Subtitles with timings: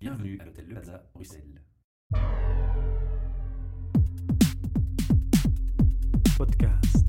[0.00, 1.60] Bienvenue à l'hôtel Le Plaza, Bruxelles.
[6.38, 7.06] Podcast.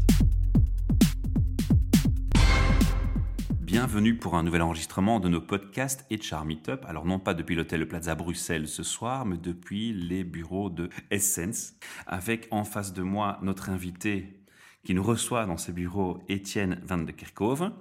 [3.62, 6.84] Bienvenue pour un nouvel enregistrement de nos podcasts HR Meetup.
[6.86, 10.90] Alors non pas depuis l'hôtel Le Plaza Bruxelles ce soir, mais depuis les bureaux de
[11.12, 11.76] Essence.
[12.08, 14.41] Avec en face de moi notre invité
[14.84, 17.72] qui nous reçoit dans ses bureaux Étienne Van de Kerkhove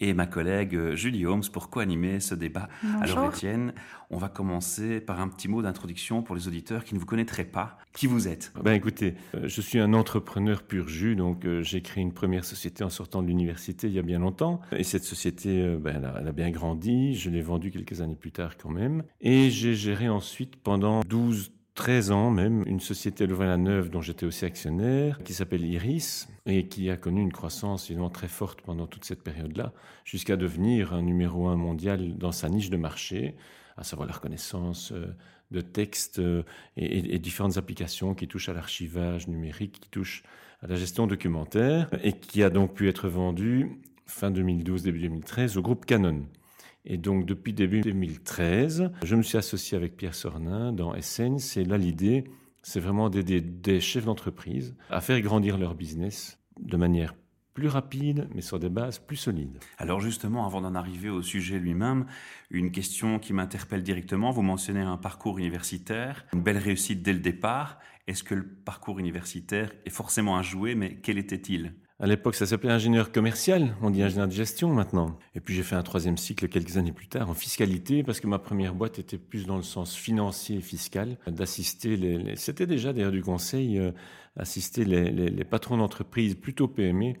[0.00, 2.68] et ma collègue euh, Julie Holmes pour co-animer ce débat.
[2.82, 3.18] Bonjour.
[3.18, 3.74] Alors Étienne,
[4.10, 7.44] on va commencer par un petit mot d'introduction pour les auditeurs qui ne vous connaîtraient
[7.44, 7.78] pas.
[7.92, 8.52] Qui vous êtes?
[8.62, 12.44] Ben écoutez, euh, je suis un entrepreneur pur jus, donc euh, j'ai créé une première
[12.44, 14.60] société en sortant de l'université il y a bien longtemps.
[14.72, 18.16] Et cette société, ben, elle, a, elle a bien grandi, je l'ai vendue quelques années
[18.16, 19.02] plus tard quand même.
[19.20, 24.44] Et j'ai géré ensuite pendant 12 13 ans même, une société Louvain-la-Neuve dont j'étais aussi
[24.44, 29.04] actionnaire, qui s'appelle Iris, et qui a connu une croissance évidemment très forte pendant toute
[29.04, 29.72] cette période-là,
[30.04, 33.36] jusqu'à devenir un numéro un mondial dans sa niche de marché,
[33.76, 35.06] à savoir la reconnaissance euh,
[35.52, 36.42] de textes euh,
[36.76, 40.24] et, et- différentes applications qui touchent à l'archivage numérique, qui touchent
[40.62, 45.56] à la gestion documentaire, et qui a donc pu être vendu fin 2012, début 2013
[45.56, 46.26] au groupe Canon.
[46.90, 51.58] Et donc, depuis début 2013, je me suis associé avec Pierre Sornin dans Essence.
[51.58, 52.24] Et là, l'idée,
[52.62, 57.14] c'est vraiment d'aider des chefs d'entreprise à faire grandir leur business de manière
[57.52, 59.58] plus rapide, mais sur des bases plus solides.
[59.76, 62.06] Alors justement, avant d'en arriver au sujet lui-même,
[62.50, 64.30] une question qui m'interpelle directement.
[64.30, 67.80] Vous mentionnez un parcours universitaire, une belle réussite dès le départ.
[68.06, 71.74] Est-ce que le parcours universitaire est forcément un jouet, mais quel était-il?
[72.00, 75.18] À l'époque, ça s'appelait ingénieur commercial, on dit ingénieur de gestion maintenant.
[75.34, 78.28] Et puis j'ai fait un troisième cycle quelques années plus tard en fiscalité, parce que
[78.28, 82.36] ma première boîte était plus dans le sens financier et fiscal, d'assister les...
[82.36, 83.90] C'était déjà d'ailleurs du conseil, euh,
[84.36, 87.14] assister les, les- les patrons d'entreprise, plutôt PME,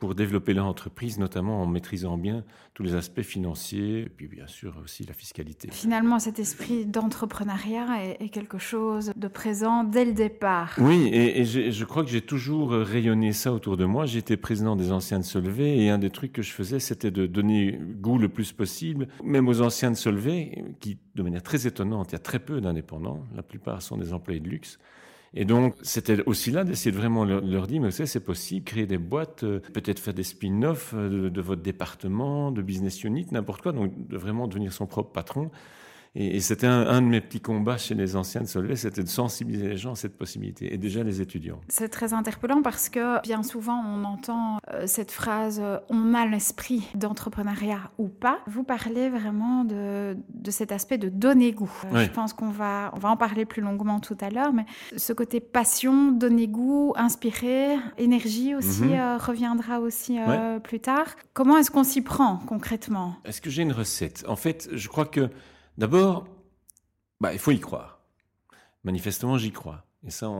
[0.00, 2.42] pour développer leur entreprise, notamment en maîtrisant bien
[2.74, 5.68] tous les aspects financiers, et puis bien sûr aussi la fiscalité.
[5.70, 10.74] Finalement, cet esprit d'entrepreneuriat est, est quelque chose de présent dès le départ.
[10.78, 14.06] Oui, et, et je crois que j'ai toujours rayonné ça autour de moi.
[14.06, 17.26] J'étais président des anciens de Solvay et un des trucs que je faisais, c'était de
[17.26, 22.08] donner goût le plus possible, même aux anciens de Solvay, qui, de manière très étonnante,
[22.10, 23.22] il y a très peu d'indépendants.
[23.36, 24.78] La plupart sont des employés de luxe.
[25.32, 28.24] Et donc, c'était aussi là d'essayer de vraiment leur, leur dire, mais vous savez, c'est
[28.24, 32.62] possible, créer des boîtes, euh, peut-être faire des spin-offs euh, de, de votre département, de
[32.62, 35.50] business unit, n'importe quoi, donc de vraiment devenir son propre patron.
[36.16, 39.04] Et, et c'était un, un de mes petits combats chez les anciens de Solvay, c'était
[39.04, 41.60] de sensibiliser les gens à cette possibilité, et déjà les étudiants.
[41.68, 46.26] C'est très interpellant parce que bien souvent on entend euh, cette phrase euh, on a
[46.26, 48.40] l'esprit d'entrepreneuriat ou pas.
[48.48, 51.70] Vous parlez vraiment de, de cet aspect de donner goût.
[51.84, 52.04] Euh, Oui.
[52.06, 54.64] Je pense qu'on va, on va en parler plus longuement tout à l'heure, mais
[54.96, 59.18] ce côté passion, donner goût, inspirer, énergie aussi Mhm.
[59.20, 60.18] reviendra aussi
[60.64, 61.06] plus tard.
[61.34, 63.14] Comment est-ce qu'on s'y prend concrètement?
[63.24, 64.24] Est-ce que j'ai une recette?
[64.26, 65.28] En fait, je crois que
[65.80, 66.26] d'abord,
[67.20, 68.00] bah, il faut y croire.
[68.84, 69.84] Manifestement, j'y crois.
[70.06, 70.30] Et ça,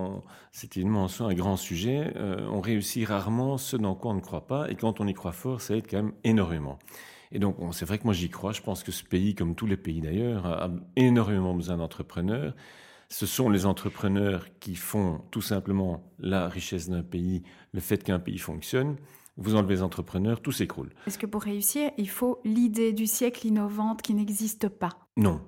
[0.52, 2.12] c'est évidemment un grand sujet.
[2.16, 4.70] Euh, on réussit rarement ce dans quoi on ne croit pas.
[4.70, 6.78] Et quand on y croit fort, ça aide quand même énormément.
[7.32, 8.52] Et donc, c'est vrai que moi, j'y crois.
[8.52, 12.54] Je pense que ce pays, comme tous les pays d'ailleurs, a énormément besoin d'entrepreneurs.
[13.08, 18.18] Ce sont les entrepreneurs qui font tout simplement la richesse d'un pays, le fait qu'un
[18.18, 18.96] pays fonctionne.
[19.40, 20.90] Vous enlevez les entrepreneurs, tout s'écroule.
[21.06, 24.90] Est-ce que pour réussir, il faut l'idée du siècle innovante qui n'existe pas?
[25.16, 25.40] Non.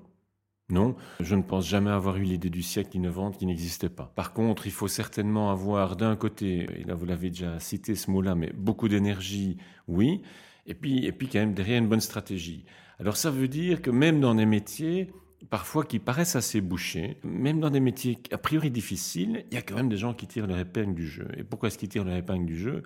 [0.70, 4.10] Non, je ne pense jamais avoir eu l'idée du siècle innovante qui n'existait pas.
[4.16, 8.10] Par contre, il faut certainement avoir d'un côté, et là vous l'avez déjà cité ce
[8.10, 10.22] mot-là, mais beaucoup d'énergie, oui,
[10.64, 12.64] et puis, et puis quand même derrière une bonne stratégie.
[12.98, 15.12] Alors ça veut dire que même dans des métiers,
[15.50, 19.62] parfois qui paraissent assez bouchés, même dans des métiers a priori difficiles, il y a
[19.62, 21.28] quand même des gens qui tirent leur épingle du jeu.
[21.36, 22.82] Et pourquoi est-ce qu'ils tirent leur épingle du jeu?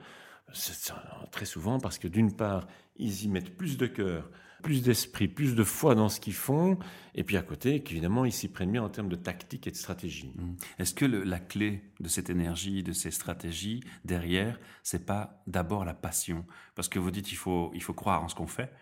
[1.31, 4.31] Très souvent parce que d'une part, ils y mettent plus de cœur,
[4.63, 6.79] plus d'esprit, plus de foi dans ce qu'ils font,
[7.15, 9.77] et puis à côté, qu'évidemment, ils s'y prennent bien en termes de tactique et de
[9.77, 10.33] stratégie.
[10.79, 15.85] Est-ce que le- la clé de cette énergie, de ces stratégies derrière, c'est pas d'abord
[15.85, 16.45] la passion?
[16.75, 18.73] Parce que vous dites il faut, il faut croire en ce qu'on fait,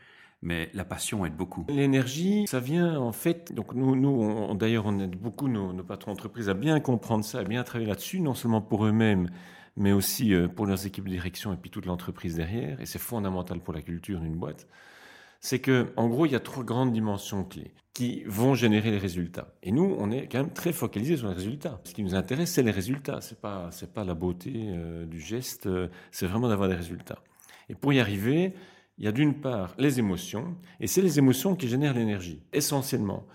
[0.42, 1.66] mais la passion aide beaucoup.
[1.68, 3.52] L'énergie, ça vient en fait.
[3.52, 7.44] Donc nous, d'ailleurs, on aide beaucoup nos, nos patrons d'entreprise à bien comprendre ça, à
[7.44, 9.28] bien travailler là-dessus, non seulement pour eux-mêmes,
[9.76, 12.80] mais aussi euh, pour leurs équipes de direction et puis toute l'entreprise derrière.
[12.80, 14.66] Et c'est fondamental pour la culture d'une boîte.
[15.40, 18.98] C'est que, en gros, il y a trois grandes dimensions clés qui vont générer les
[18.98, 19.54] résultats.
[19.62, 21.80] Et nous, on est quand même très focalisé sur les résultats.
[21.84, 23.20] Ce qui nous intéresse, c'est les résultats.
[23.20, 25.66] C'est pas, pas la beauté euh, du geste.
[25.66, 27.18] euh, c'est vraiment d'avoir des résultats.
[27.68, 28.54] Et pour y arriver,
[28.98, 33.26] il y a d'une part les émotions, et c'est les émotions qui génèrent l'énergie, essentiellement.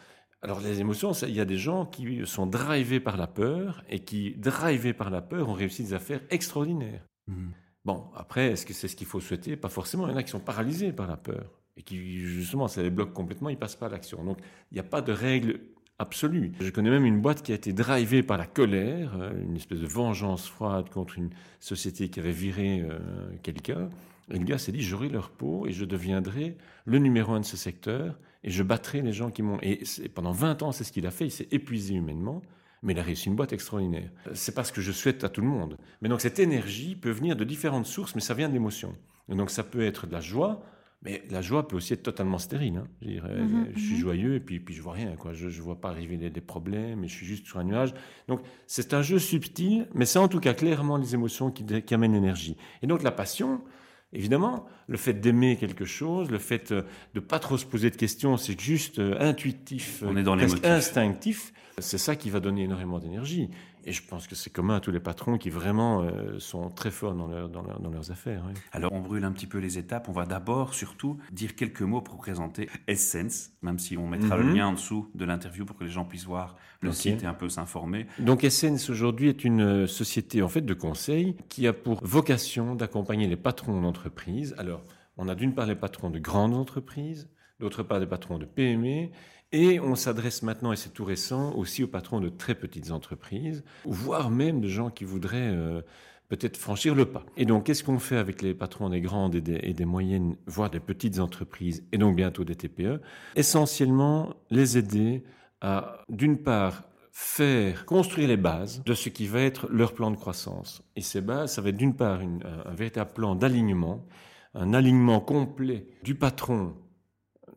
[0.41, 3.99] Alors les émotions, il y a des gens qui sont drivés par la peur, et
[3.99, 7.05] qui, drivés par la peur, ont réussi des affaires extraordinaires.
[7.27, 7.51] Mhm.
[7.85, 9.55] Bon, après, est-ce que c'est ce qu'il faut souhaiter?
[9.55, 10.07] Pas forcément.
[10.07, 12.89] Il y en a qui sont paralysés par la peur, et qui, justement, ça les
[12.89, 14.23] bloque complètement, ils passent pas à l'action.
[14.23, 14.37] Donc,
[14.71, 15.59] il n'y a pas de règle
[15.97, 16.53] absolue.
[16.61, 19.79] Je connais même une boîte qui a été drivée par la colère, euh, une espèce
[19.79, 22.99] de vengeance froide contre une société qui avait viré euh,
[23.43, 23.89] quelqu'un.
[24.31, 26.55] Et le gars s'est dit, j'aurai leur peau et je deviendrai
[26.85, 29.59] le numéro un de ce secteur et je battrai les gens qui m'ont...
[29.61, 29.83] Et
[30.13, 32.41] pendant 20 ans, c'est ce qu'il a fait, il s'est épuisé humainement,
[32.81, 34.09] mais il a réussi une boîte extraordinaire.
[34.33, 35.77] C'est pas ce que je souhaite à tout le monde.
[36.01, 38.95] Mais donc cette énergie peut venir de différentes sources, mais ça vient de l'émotion.
[39.29, 40.63] Et donc ça peut être de la joie,
[41.01, 42.77] mais la joie peut aussi être totalement stérile.
[42.77, 42.87] Hein.
[43.01, 43.99] Je, mhm, je, suis mhm.
[43.99, 45.15] joyeux et puis, puis je vois rien.
[45.17, 45.33] Quoi.
[45.33, 47.93] Je ne vois pas arriver des, problèmes et je suis juste sur un nuage.
[48.27, 51.93] Donc c'est un jeu subtil, mais c'est en tout cas clairement les émotions qui, qui
[51.93, 52.55] amènent l'énergie.
[52.81, 53.61] Et donc la passion,
[54.11, 56.81] Évidemment, le fait d'aimer quelque chose, le fait euh,
[57.13, 61.53] de pas trop se poser de questions, c'est juste euh, intuitif, On est dans instinctif.
[61.77, 63.49] C'est ça qui va donner énormément d'énergie.
[63.89, 66.91] Et je pense que c'est commun à tous les patrons qui vraiment euh, sont très
[66.91, 68.43] forts dans, dans, leurs affaires.
[68.71, 70.09] Alors on brûle un petit peu les étapes.
[70.09, 74.43] On va d'abord surtout dire quelques mots pour présenter Essence, même si on mettra le
[74.43, 74.55] mhm.
[74.55, 77.33] lien en dessous de l'interview pour que les gens puissent voir le site et un
[77.33, 78.05] peu s'informer.
[78.19, 82.75] Donc Essence aujourd'hui est une euh, société en fait de conseil qui a pour vocation
[82.75, 84.53] d'accompagner les patrons d'entreprise.
[84.59, 84.83] Alors
[85.17, 87.27] on a d'une part les patrons de grandes entreprises,
[87.59, 89.09] d'autre part des patrons de PME
[89.51, 93.63] et on s'adresse maintenant, et c'est tout récent, aussi aux patrons de très petites entreprises,
[93.85, 95.81] voire même de gens qui voudraient euh,
[96.27, 97.25] peut-être franchir le pas.
[97.35, 100.79] Et donc, qu'est-ce qu'on fait avec les patrons des grandes et des, moyennes, voire des
[100.79, 103.01] petites entreprises, et donc bientôt des TPE
[103.35, 105.23] Essentiellement, les aider
[105.61, 110.15] à, d'une part, faire construire les bases de ce qui va être leur plan de
[110.15, 110.83] croissance.
[110.95, 114.05] Et ces bases, ça va être d'une part un véritable plan d'alignement,
[114.53, 116.75] un alignement complet du patron,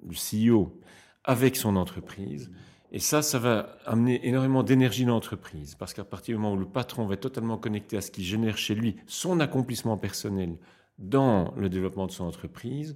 [0.02, 0.81] du CEO,
[1.24, 2.50] avec son entreprise.
[2.90, 6.58] Et ça, ça va amener énormément d'énergie dans l'entreprise, parce qu'à partir du moment où
[6.58, 10.58] le patron va être totalement connecté à ce qui génère chez lui son accomplissement personnel
[10.98, 12.94] dans le développement de son entreprise,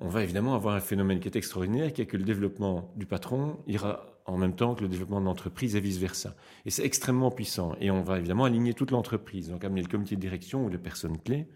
[0.00, 3.06] on va évidemment avoir un phénomène qui est extraordinaire, qui est que le développement du
[3.06, 6.34] patron ira en même temps que le développement de l'entreprise et vice-versa.
[6.66, 7.74] Et c'est extrêmement puissant.
[7.80, 10.78] Et on va évidemment aligner toute l'entreprise, donc amener le comité de direction ou les
[10.78, 11.48] personnes clés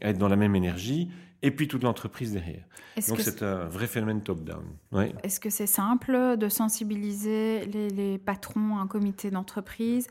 [0.00, 1.10] être dans la même énergie
[1.42, 2.64] et puis toute l'entreprise derrière.
[3.08, 4.64] Donc c'est un vrai phénomène top-down.
[5.22, 10.06] Est-ce que c'est simple de sensibiliser les, les patrons, un comité d'entreprise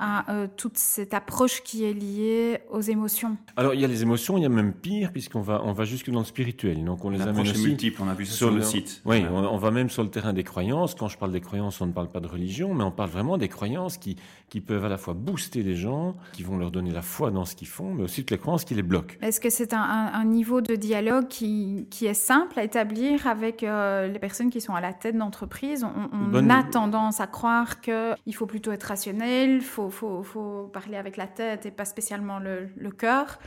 [0.00, 4.02] à euh, toute cette approche qui est liée aux émotions Alors il y a les
[4.02, 6.84] émotions, il y a même pire puisqu'on va on va jusque dans le spirituel.
[6.84, 9.02] Donc on les amène aussi multiple, on a vu ça sur, le, site.
[9.04, 10.94] Oui, on, va même sur le terrain des croyances.
[10.94, 13.36] Quand je parle des croyances, on ne parle pas de religion, mais on parle vraiment
[13.36, 14.16] des croyances qui
[14.50, 17.44] qui peuvent à la fois booster les gens, qui vont leur donner la foi dans
[17.44, 19.14] ce qu'ils font, mais aussi toutes les croyances qui les bloquent.
[19.22, 23.62] Est-ce que c'est un, un, niveau de dialogue qui, qui est simple à établir avec
[23.62, 25.84] euh, les personnes qui sont à la tête d'entreprise?
[25.84, 30.96] On, on a tendance à croire qu'il faut plutôt être rationnel, faut faut, faut, parler
[30.96, 33.38] avec la tête et pas spécialement le, le cœur.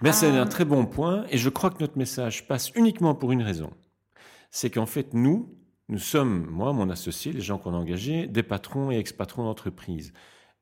[0.00, 3.14] Ben, c'est un euh, très bon point et je crois que notre message passe uniquement
[3.14, 3.70] pour une raison.
[4.50, 5.54] C'est qu'en fait, nous,
[5.88, 10.12] nous sommes, moi, mon associé, les gens qu'on a engagés, des patrons et ex-patrons d'entreprise,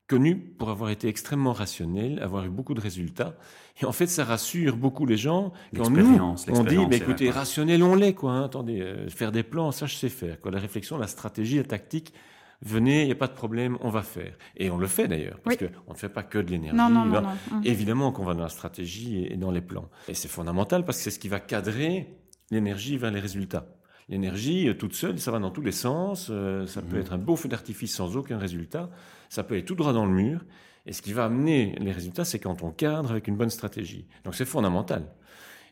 [0.08, 3.34] connus pour avoir été extrêmement rationnels, avoir eu beaucoup de résultats.
[3.80, 6.18] Et en fait, ça rassure beaucoup les gens quand nous,
[6.48, 8.32] on dit, bah, écoutez, rationnel, on l'est, quoi.
[8.32, 8.44] Hein.
[8.44, 10.40] attendez, euh, faire des plans, ça, je sais faire.
[10.40, 10.50] Quoi.
[10.50, 12.12] La réflexion, la stratégie, la tactique,
[12.62, 14.36] venez, il n'y a pas de problème, on va faire.
[14.56, 16.76] Et on le fait d'ailleurs, parce qu'on ne fait pas que de l'énergie.
[16.76, 17.22] Non, non, non,
[17.64, 19.88] Évidemment qu'on va dans la stratégie et dans les plans.
[20.08, 22.16] Et c'est fondamental parce que c'est ce qui va cadrer
[22.50, 23.66] l'énergie vers les résultats.
[24.08, 26.28] L'énergie, euh, toute seule, ça va dans tous les sens.
[26.30, 27.02] Euh, ça peut mhm.
[27.02, 28.90] être un beau feu d'artifice sans aucun résultat.
[29.28, 30.44] Ça peut aller tout droit dans le mur.
[30.84, 34.08] Et ce qui va amener les résultats, c'est quand on cadre avec une bonne stratégie.
[34.24, 35.06] Donc c'est fondamental.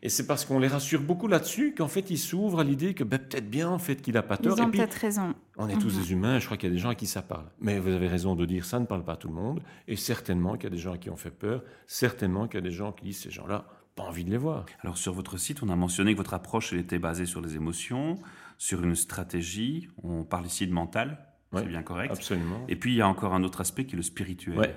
[0.02, 3.04] Et c'est parce qu'on les rassure beaucoup là-dessus qu'en fait, ils s'ouvrent à l'idée que
[3.04, 4.57] ben, peut-être bien en fait qu'il n'a pas tort.
[4.57, 5.35] Ils ont peut-être raison.
[5.59, 6.02] On est tous mhm.
[6.02, 7.45] des humains, je crois qu'il y a des gens à qui ça parle.
[7.61, 9.61] Mais vous avez raison de dire ça ne parle pas à tout le monde.
[9.88, 11.62] Et certainement qu'il y a des gens à qui on fait peur.
[11.87, 14.64] Certainement qu'il y a des gens qui disent ces gens-là, pas envie de les voir.
[14.80, 17.57] Alors sur votre site, on a mentionné que votre approche elle était basée sur les
[17.57, 18.19] émotions,
[18.57, 19.88] sur une stratégie.
[20.02, 21.19] On parle ici de mental.
[21.54, 22.12] c'est bien correct.
[22.12, 22.64] Absolument.
[22.69, 24.75] Et puis il y a encore un autre aspect qui est le spirituel.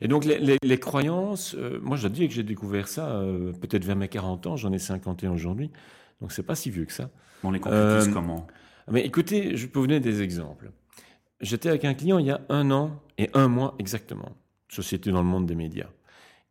[0.00, 3.96] Et donc les, croyances, euh, moi je dis que j'ai découvert ça euh, peut-être vers
[3.96, 5.70] mes 40 ans, j'en ai 51 aujourd'hui,
[6.20, 7.10] donc c'est pas si vieux que ça.
[7.42, 8.46] On les concrétise euh, comment?
[8.90, 10.70] Mais écoutez, je peux vous donner des exemples.
[11.40, 14.32] J'étais avec un client il y a un an et un mois exactement,
[14.68, 15.88] société dans le monde des médias.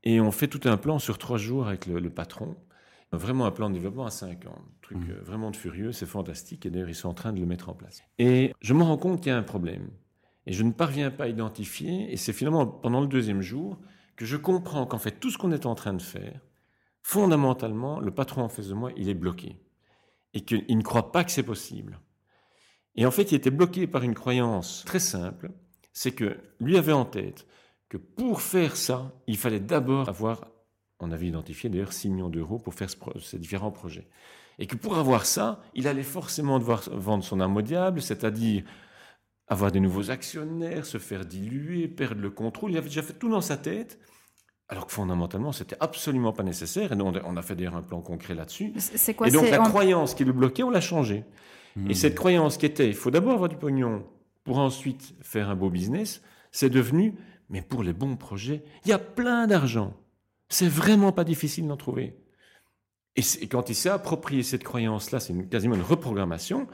[0.03, 2.55] Et on fait tout un plan sur trois jours avec le, patron,
[3.12, 5.12] vraiment un plan de développement à cinq ans, truc mmh.
[5.24, 7.74] vraiment de furieux, c'est fantastique, et d'ailleurs ils sont en train de le mettre en
[7.74, 8.01] place.
[8.19, 9.89] Et je me rends compte qu'il y a un problème.
[10.46, 13.77] Et je ne parviens pas à identifier, et c'est finalement pendant le deuxième jour
[14.15, 16.41] que je comprends qu'en fait tout ce qu'on est en train de faire,
[17.01, 19.58] fondamentalement, le patron en face de moi, il est bloqué.
[20.34, 22.00] Et qu'il ne croit pas que c'est possible.
[22.96, 25.51] Et en fait, il était bloqué par une croyance très simple,
[25.93, 27.48] c'est que lui avait en tête
[27.88, 30.48] que pour faire ça, il fallait d'abord avoir,
[31.00, 32.89] on avait identifié d'ailleurs 6 millions d'euros pour faire
[33.22, 34.08] ces différents projets.
[34.60, 38.63] Et que pour avoir ça, il allait forcément devoir vendre son âme au diable, c'est-à-dire
[39.50, 42.72] avoir des nouveaux actionnaires, se faire diluer, perdre le contrôle.
[42.72, 44.00] Il avait déjà fait tout dans sa tête.
[44.68, 46.91] Alors que fondamentalement, c'était absolument pas nécessaire.
[46.91, 48.74] Et nous, on a fait d'ailleurs un plan concret là-dessus.
[48.77, 51.25] C'est quoi Et donc, la croyance qui le bloquait, on l'a changée.
[51.88, 54.06] Et cette croyance qui était, il faut d'abord avoir du pognon
[54.44, 57.15] pour ensuite faire un beau business, c'est devenu,
[57.50, 59.94] mais pour les bons projets, il y a plein d'argent.
[60.50, 62.18] C'est vraiment pas difficile d'en trouver.
[63.15, 66.68] Et, quand il s'est approprié cette croyance-là, c'est quasiment une reprogrammation,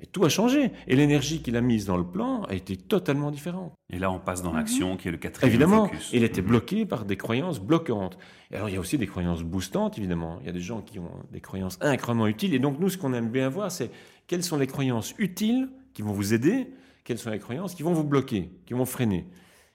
[0.00, 0.70] et tout a changé.
[0.86, 3.74] Et l'énergie qu'il a mise dans le plan a été totalement différente.
[3.90, 7.04] Et là, on passe dans l'action, qui est le quatrième Évidemment, il était bloqué par
[7.04, 8.16] des croyances bloquantes.
[8.50, 10.38] Et alors, il y a aussi des croyances boostantes, évidemment.
[10.40, 12.54] Il y a des gens qui ont des croyances incroyablement utiles.
[12.54, 13.90] Et donc, nous, ce qu'on aime bien voir, c'est
[14.26, 16.68] quelles sont les croyances utiles qui vont vous aider,
[17.02, 19.26] quelles sont les croyances qui vont vous bloquer, qui vont freiner.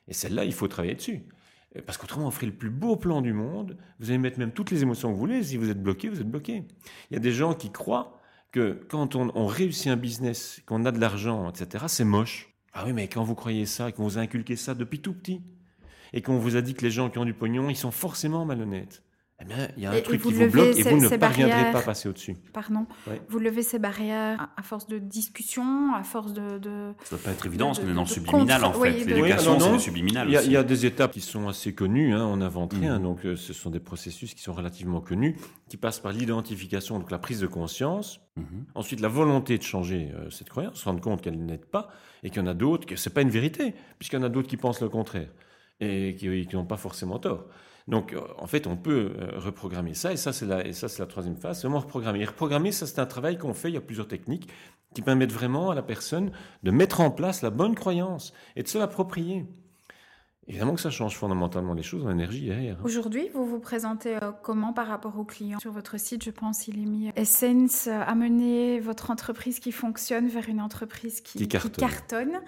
[0.08, 1.24] Et celles-là, il faut travailler dessus.
[1.86, 3.78] Parce qu'autrement, on ferait le plus beau plan du monde.
[4.00, 5.44] Vous allez mettre même toutes les émotions que vous voulez.
[5.44, 6.64] Si vous êtes bloqué, vous êtes bloqué.
[7.10, 8.20] Il y a des gens qui croient
[8.54, 12.54] que quand on, réussit un business, qu'on a de l'argent, etc., c'est moche.
[12.72, 15.14] Ah oui, mais quand vous croyez ça et qu'on vous a inculqué ça depuis tout
[15.14, 15.42] petit,
[16.14, 18.46] et qu'on vous a dit que les gens qui ont du pognon, ils sont forcément
[18.46, 19.04] malhonnêtes,
[19.50, 21.82] eh il y a un truc qui vous bloque et vous ne parviendrez pas à
[21.82, 22.36] passer au-dessus.
[22.54, 22.86] Pardon.
[23.30, 26.60] Vous levez ces barrières à force de discussion, à force de.
[26.60, 29.06] de ça ne doit pas être évident, parce qu'on est dans le subliminal en fait.
[29.06, 30.28] L'éducation, c'est le subliminal.
[30.30, 33.04] Il y, a, des étapes qui sont assez connues, hein, on n'invente rien, mm.
[33.04, 35.36] donc euh, ce sont des processus qui sont relativement connus,
[35.70, 38.44] qui passent par l'identification, donc la prise de conscience, mm-hmm.
[38.76, 41.90] ensuite la volonté de changer euh, cette croyance, se rendre compte qu'elle n'aide pas,
[42.24, 44.24] et qu'il y en a d'autres, que ce n'est pas une vérité, puisqu'il y en
[44.24, 45.30] a d'autres qui pensent le contraire,
[45.80, 47.46] et qui n'ont pas forcément tort.
[47.88, 50.88] Donc, euh, en fait, on peut euh, reprogrammer ça, et ça, c'est la, et ça,
[50.88, 52.22] c'est la troisième phase, c'est vraiment reprogrammer.
[52.22, 54.50] Et reprogrammer, ça, c'est un travail qu'on fait, il y a plusieurs techniques
[54.94, 58.68] qui permettent vraiment à la personne de mettre en place la bonne croyance et de
[58.68, 59.46] se l'approprier.
[60.48, 62.78] Évidemment que ça change fondamentalement les choses en énergie derrière.
[62.84, 66.68] Aujourd'hui, vous vous présentez euh, comment par rapport aux clients Sur votre site, je pense,
[66.68, 72.42] il est mis Essence, amener votre entreprise qui fonctionne vers une entreprise qui, cartonne.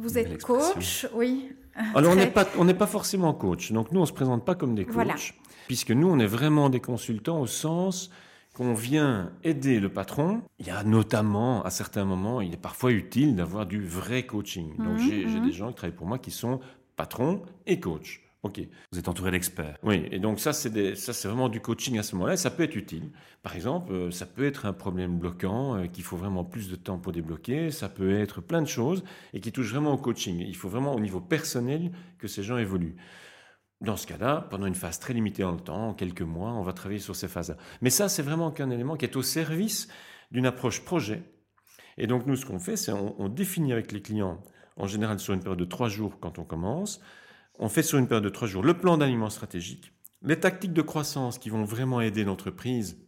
[0.00, 1.52] Vous êtes coach, oui.
[1.94, 3.70] Alors, on n'est pas, on pas forcément coach.
[3.72, 5.34] Donc, nous, on se présente pas comme des coachs,
[5.66, 8.10] puisque nous, on est vraiment des consultants au sens
[8.54, 10.42] qu'on vient aider le patron.
[10.58, 14.76] Il y a notamment, à certains moments, il est parfois utile d'avoir du vrai coaching.
[14.78, 15.46] Donc, j'ai mhm.
[15.46, 16.60] des gens qui travaillent pour moi qui sont
[16.96, 18.20] patrons et coachs.
[18.42, 18.60] Ok.
[18.90, 19.76] Vous êtes entouré d'experts.
[19.82, 22.38] Oui, et donc ça, c'est ça, c'est vraiment du coaching à ce moment-là.
[22.38, 23.10] Ça peut être utile.
[23.42, 26.76] Par exemple, euh, ça peut être un problème bloquant euh, qu'il faut vraiment plus de
[26.76, 27.70] temps pour débloquer.
[27.70, 29.04] Ça peut être plein de choses
[29.34, 30.38] et qui touche vraiment au coaching.
[30.40, 32.96] Il faut vraiment au niveau personnel que ces gens évoluent.
[33.82, 36.62] Dans ce cas-là, pendant une phase très limitée dans le temps, en quelques mois, on
[36.62, 37.56] va travailler sur ces phases-là.
[37.82, 39.88] Mais ça, c'est vraiment qu'un élément qui est au service
[40.30, 41.22] d'une approche projet.
[41.98, 44.42] Et donc, nous, ce qu'on fait, c'est on, on définit avec les clients,
[44.76, 47.00] en général sur une période de trois jours quand on commence,
[47.60, 50.82] on fait sur une période de trois jours le plan d'alignement stratégique, les tactiques de
[50.82, 52.98] croissance qui vont vraiment aider l'entreprise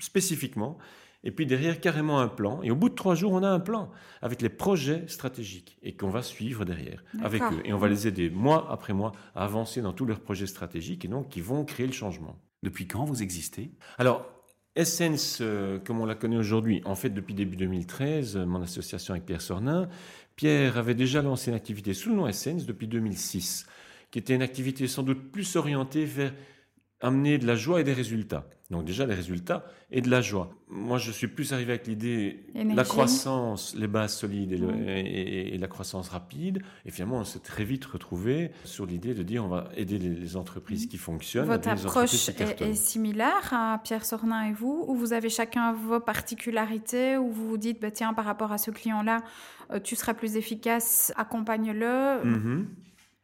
[0.00, 0.78] spécifiquement,
[1.24, 2.62] et puis derrière carrément un plan.
[2.62, 3.90] Et au bout de trois jours, on a un plan
[4.22, 7.60] avec les projets stratégiques et qu'on va suivre derrière avec eux.
[7.64, 11.04] Et on va les aider mois après mois à avancer dans tous leurs projets stratégiques
[11.04, 12.40] et donc qui vont créer le changement.
[12.62, 13.72] Depuis quand vous existez?
[13.98, 14.30] Alors,
[14.78, 19.26] Essence, euh, comme on la connaît aujourd'hui, en fait depuis début 2013, mon association avec
[19.26, 19.88] Pierre Sornin,
[20.36, 23.66] Pierre avait déjà lancé une activité sous le nom Essence depuis 2006,
[24.12, 26.32] qui était une activité sans doute plus orientée vers
[27.00, 28.44] amener de la joie et des résultats.
[28.70, 30.50] Donc déjà des résultats et de la joie.
[30.68, 36.10] Moi, je suis plus arrivé avec l'idée la croissance, les bases solides et, la croissance
[36.10, 36.60] rapide.
[36.84, 40.36] Et finalement, on s'est très vite retrouvé sur l'idée de dire on va aider les,
[40.36, 41.46] entreprises qui fonctionnent.
[41.46, 47.16] Votre approche est, similaire à Pierre Sornin et vous, où vous avez chacun vos particularités,
[47.16, 49.22] où vous vous dites bah, tiens par rapport à ce client-là,
[49.70, 52.20] euh, tu seras plus efficace, accompagne-le.
[52.22, 52.64] Mm-hmm.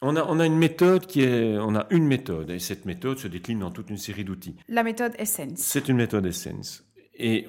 [0.02, 3.60] On a, une méthode qui est, on a une méthode, et cette méthode se décline
[3.60, 4.56] dans toute une série d'outils.
[4.68, 5.56] La méthode Essence.
[5.56, 6.84] C'est une méthode Essence.
[7.14, 7.46] Et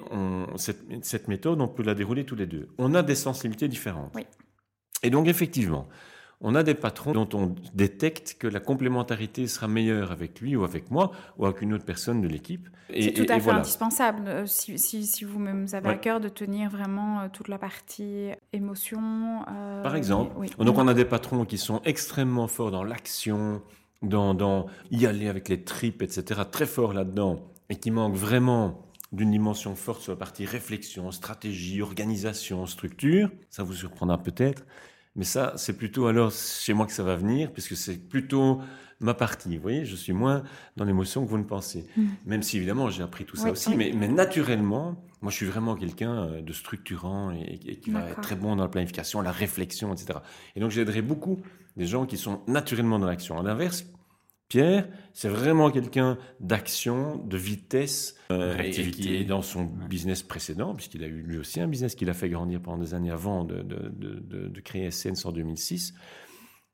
[0.56, 2.68] cette, méthode, on peut la dérouler tous les deux.
[2.78, 4.12] On a des sensibilités différentes.
[4.14, 4.22] Oui.
[5.02, 5.88] Et donc, effectivement,
[6.40, 10.64] on a des patrons dont on détecte que la complémentarité sera meilleure avec lui ou
[10.64, 12.68] avec moi ou avec une autre personne de l'équipe.
[12.90, 17.28] C'est tout à fait indispensable euh, si, vous-même avez à cœur de tenir vraiment euh,
[17.32, 19.44] toute la partie émotion.
[19.48, 20.34] Euh, Par exemple.
[20.58, 23.62] Donc on a des patrons qui sont extrêmement forts dans l'action,
[24.02, 26.42] dans, dans y aller avec les tripes, etc.
[26.50, 27.40] Très forts là-dedans
[27.70, 33.30] et qui manquent vraiment d'une dimension forte sur la partie réflexion, stratégie, organisation, structure.
[33.48, 34.64] Ça vous surprendra peut-être.
[35.16, 38.60] Mais ça, c'est plutôt alors chez moi que ça va venir, puisque c'est plutôt
[39.00, 39.56] ma partie.
[39.56, 40.42] Vous voyez, je suis moins
[40.76, 41.86] dans l'émotion que vous ne pensez.
[41.96, 42.06] Mm.
[42.26, 45.74] Même si évidemment j'ai appris tout ça aussi, Mais, mais, naturellement, moi je suis vraiment
[45.74, 49.92] quelqu'un euh, de structurant et, qui va être très bon dans la planification, la réflexion,
[49.92, 50.20] etc.
[50.54, 51.40] Et donc j'aiderai beaucoup
[51.76, 53.38] des gens qui sont naturellement dans l'action.
[53.38, 53.86] À l'inverse,
[54.48, 60.74] Pierre, c'est vraiment quelqu'un d'action, de vitesse, euh, et, qui est dans son business précédent,
[60.74, 63.44] puisqu'il a eu lui aussi un business qu'il a fait grandir pendant des années avant
[63.44, 65.94] de, de, de, de créer SCN en 2006.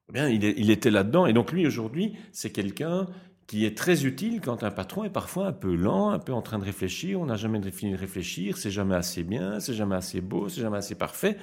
[0.09, 1.27] Eh bien, il, il était là-dedans.
[1.27, 3.07] Et donc lui, aujourd'hui, c'est quelqu'un
[3.47, 6.43] qui est très utile quand un patron est parfois un peu lent, un peu en
[6.43, 9.97] train de réfléchir, on n'a jamais fini de réfléchir, c'est jamais assez bien, c'est jamais
[9.97, 11.37] assez beau, c'est jamais assez parfait.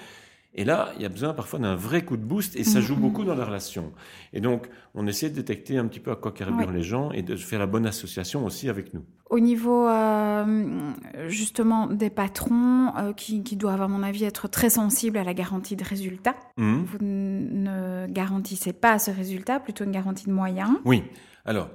[0.56, 2.96] Et là, il y a besoin parfois d'un vrai coup de boost et ça joue
[2.96, 3.02] mhm.
[3.02, 3.92] beaucoup dans la relation.
[4.34, 7.22] Et donc, on essaie de détecter un petit peu à quoi carburent les gens et
[7.22, 9.04] de faire la bonne association aussi avec nous.
[9.30, 10.92] Au niveau euh,
[11.28, 15.76] justement des patrons euh, qui, doivent, à mon avis, être très sensibles à la garantie
[15.76, 16.84] de résultat, mhm.
[16.84, 20.72] vous ne garantissez pas ce résultat, plutôt une garantie de moyens.
[20.84, 21.04] Oui.
[21.46, 21.70] Alors,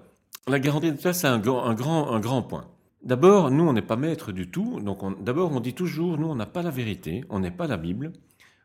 [0.48, 2.66] la garantie de résultat, c'est un, un, grand, un grand point.
[3.04, 4.80] D'abord, nous, on n'est pas maître du tout.
[4.80, 7.76] Donc, d'abord, on dit toujours, nous, on n'a pas la vérité, on n'est pas la
[7.76, 8.12] Bible.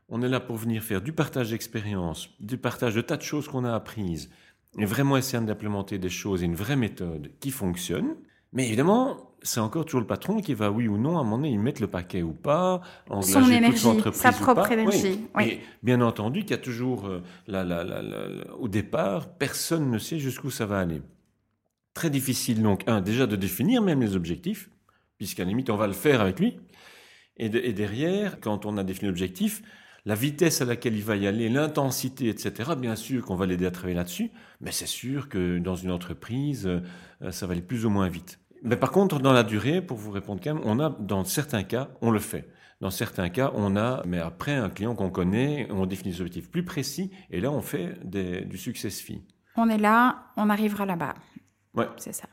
[0.10, 3.48] On est là pour venir faire du partage d'expérience, du partage de tas de choses
[3.48, 4.30] qu'on a apprises,
[4.78, 8.16] et vraiment essayer d'implémenter des choses et une vraie méthode qui fonctionne.
[8.52, 11.38] Mais évidemment, c'est encore toujours le patron qui va, oui ou non, à un moment
[11.38, 12.82] donné, y mettre le paquet ou pas,
[13.22, 15.22] son énergie, sa propre énergie.
[15.36, 15.60] Oui.
[15.84, 20.80] bien entendu qu'il y a toujours, euh, au départ, personne ne sait jusqu'où ça va
[20.80, 21.02] aller.
[21.94, 24.70] Très difficile, donc, un, déjà de définir même les objectifs,
[25.18, 26.58] puisqu'à la limite, on va le faire avec lui.
[27.38, 29.62] Et, et derrière, quand on a défini l'objectif,
[30.10, 33.68] la vitesse à laquelle il va y aller, l'intensité, etc., bien sûr qu'on va l'aider
[33.68, 37.86] à travailler là-dessus, mais c'est sûr que dans une entreprise, euh, ça va aller plus
[37.86, 38.40] ou moins vite.
[38.64, 41.62] Mais par contre, dans la durée, pour vous répondre quand même, on a, dans certains
[41.62, 42.50] cas, on le fait.
[42.82, 46.50] Dans certains cas, on a, mais après, un client qu'on connaît, on définit des objectifs
[46.50, 49.22] plus précis, et là, on fait du success fee.
[49.58, 51.14] On est là, on arrivera là-bas.
[51.80, 51.88] Ouais.
[51.98, 52.28] C'est ça.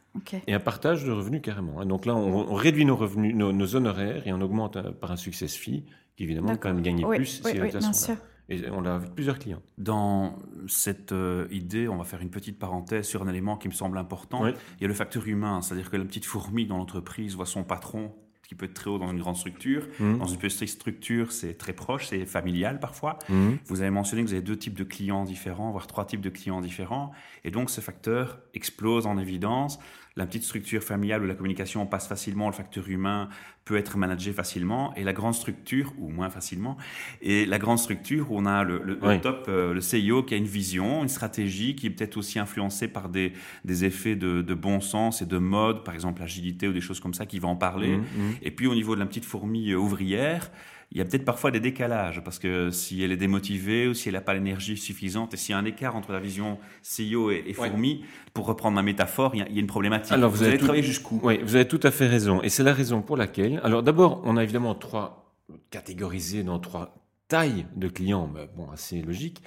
[0.46, 1.80] Et un partage de revenus carrément.
[1.80, 1.86] Hein.
[1.86, 5.54] Donc là, on, réduit nos revenus, nos, honoraires et on augmente euh, par un success
[5.54, 5.84] fee
[6.16, 8.16] qui évidemment quand même gagner plus oui, bien sûr.
[8.48, 9.62] Et on l'a avec plusieurs clients.
[9.76, 10.38] Dans
[10.68, 13.98] cette euh, idée, on va faire une petite parenthèse sur un élément qui me semble
[13.98, 14.46] important.
[14.46, 17.64] Il y a le facteur humain, c'est-à-dire que la petite fourmi dans l'entreprise voit son
[17.64, 18.14] patron
[18.48, 19.86] qui peut être très haut dans une grande structure.
[19.98, 20.18] Mmh.
[20.18, 23.18] Dans une petite structure, c'est très proche, c'est familial parfois.
[23.28, 23.50] Mmh.
[23.66, 26.30] Vous avez mentionné que vous avez deux types de clients différents, voire trois types de
[26.30, 27.12] clients différents.
[27.44, 29.78] Et donc, ce facteur explose en évidence
[30.16, 33.28] la petite structure familiale où la communication passe facilement, le facteur humain
[33.66, 36.76] peut être managé facilement, et la grande structure, ou moins facilement,
[37.20, 40.46] et la grande structure où on a le, top, euh, le CIO qui a une
[40.46, 43.32] vision, une stratégie qui est peut-être aussi influencée par des,
[43.64, 47.12] des effets de, bon sens et de mode, par exemple l'agilité ou des choses comme
[47.12, 47.96] ça, qui va en parler.
[47.96, 48.32] Mmh, mmh.
[48.42, 50.50] Et puis au niveau de la petite fourmi euh, ouvrière,
[50.92, 54.08] il y a peut-être parfois des décalages, parce que si elle est démotivée ou si
[54.08, 57.30] elle n'a pas l'énergie suffisante, et s'il y a un écart entre la vision CEO
[57.30, 60.12] et, fourmi, pour reprendre ma métaphore, il y, a, une problématique.
[60.12, 61.20] Alors vous, avez travaillé jusqu'où?
[61.22, 62.40] Oui, vous avez tout à fait raison.
[62.42, 63.60] Et c'est la raison pour laquelle...
[63.64, 65.34] Alors d'abord, on a évidemment trois
[65.70, 66.94] catégorisés dans trois
[67.28, 69.42] tailles de clients, bon, assez logique.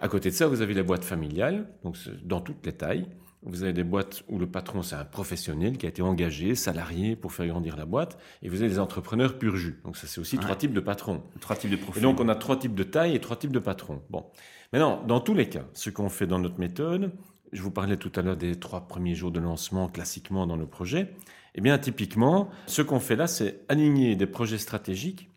[0.00, 3.06] À côté de ça, vous avez la boîte familiale, donc dans toutes les tailles.
[3.48, 7.14] Vous avez des boîtes où le patron, c'est un professionnel qui a été engagé, salarié
[7.14, 8.18] pour faire grandir la boîte.
[8.42, 9.80] Et vous avez des entrepreneurs pur jus.
[9.84, 11.22] Donc ça, c'est aussi trois types de patrons.
[11.40, 12.02] Trois types de profils.
[12.02, 14.02] Et donc on a trois types de tailles et trois types de patrons.
[14.10, 14.26] Bon.
[14.72, 17.12] Maintenant, dans tous les cas, ce qu'on fait dans notre méthode,
[17.52, 20.66] je vous parlais tout à l'heure des trois premiers jours de lancement classiquement dans nos
[20.66, 21.14] projets.
[21.54, 25.30] Eh bien, typiquement, ce qu'on fait là, c'est aligner des projets stratégiques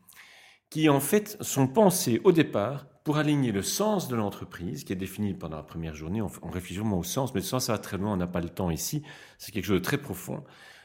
[0.71, 4.95] qui, en fait, sont pensés au départ pour aligner le sens de l'entreprise, qui est
[4.95, 7.79] défini pendant la première journée, on, réfléchit vraiment au sens, mais le sens, ça va
[7.79, 9.01] très loin, on n'a pas le temps ici,
[9.39, 10.43] c'est quelque chose de très profond.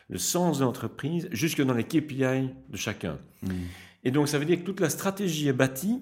[0.09, 3.19] Le sens de l'entreprise, jusque dans les KPI de chacun.
[3.43, 3.49] Mmh.
[4.05, 6.01] Et donc, ça veut dire que toute la stratégie est bâtie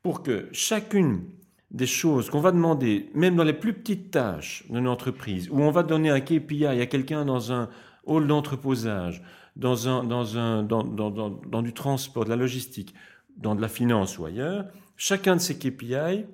[0.00, 1.24] pour que chacune
[1.72, 5.72] des choses qu'on va demander, même dans les plus petites tâches d'une entreprise, où on
[5.72, 7.68] va donner un KPI à quelqu'un dans un
[8.06, 9.24] hall d'entreposage,
[9.56, 12.94] dans, un, dans, un, dans, dans, dans du transport, de la logistique,
[13.36, 16.24] dans de la finance ou ailleurs, chacun de ces KPI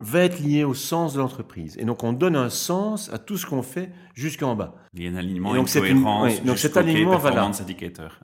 [0.00, 1.76] va être lié au sens de l'entreprise.
[1.78, 4.76] Et donc, on donne un sens à tout ce qu'on fait jusqu'en bas.
[4.94, 6.42] Il y a un alignement, et donc, une cohérence.
[6.44, 7.50] donc, cet alignement, voilà.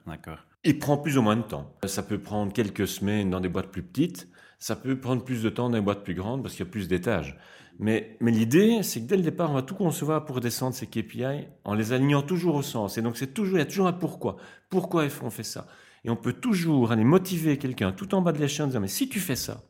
[0.07, 0.39] D'accord.
[0.63, 1.75] Il prend plus ou moins de temps.
[1.85, 4.29] Ça peut prendre quelques semaines dans des boîtes plus petites.
[4.59, 6.71] Ça peut prendre plus de temps dans des boîtes plus grandes parce qu'il y a
[6.71, 7.37] plus d'étages.
[7.79, 10.87] Mais, mais l'idée, c'est que dès le départ, on va tout concevoir pour descendre ces
[10.87, 12.97] KPI en les alignant toujours au sens.
[12.97, 14.37] Et donc, c'est toujours, il y a toujours un pourquoi.
[14.71, 15.67] Pourquoi on fait ça?
[16.05, 18.89] Et on peut toujours aller motiver quelqu'un tout en bas de l'échelle en disant, mais
[18.89, 19.63] si tu fais ça,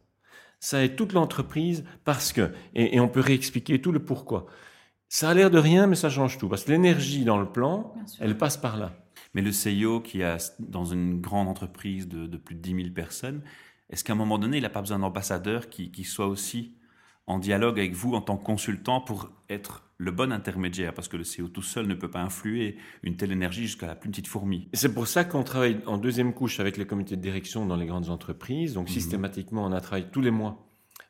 [0.60, 4.46] ça aide toute l'entreprise parce que, et, on peut réexpliquer tout le pourquoi.
[5.08, 6.48] Ça a l'air de rien, mais ça change tout.
[6.48, 8.92] Parce que l'énergie dans le plan, elle passe par là.
[9.34, 13.42] Mais le CEO qui a, dans une grande entreprise de, plus de 10 000 personnes,
[13.90, 16.74] est-ce qu'à un moment donné, il n'a pas besoin d'ambassadeur qui, qui soit aussi
[17.26, 21.16] en dialogue avec vous en tant que consultant pour être le bon intermédiaire, parce que
[21.16, 24.28] le CEO tout seul ne peut pas influer une telle énergie jusqu'à la plus petite
[24.28, 24.68] fourmi.
[24.74, 27.86] C'est pour ça qu'on travaille en deuxième couche avec les comités de direction dans les
[27.86, 28.74] grandes entreprises.
[28.74, 28.94] Donc mhm.
[28.94, 30.64] systématiquement, on a travaillé tous les mois